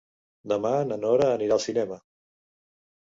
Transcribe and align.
Demà 0.53 0.71
na 0.91 0.97
Nora 1.03 1.27
anirà 1.35 1.59
al 1.59 1.63
cinema. 1.69 1.99